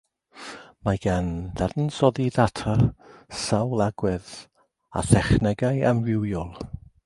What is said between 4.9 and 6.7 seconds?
a thechnegau amrywiol.